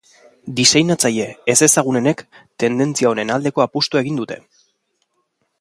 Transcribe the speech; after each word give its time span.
Diseinatzaile 0.59 1.27
ezagunenek 1.53 2.25
tendentzia 2.65 3.13
honen 3.13 3.35
aldeko 3.37 3.67
apustua 3.69 4.05
egin 4.07 4.21
dute. 4.23 4.43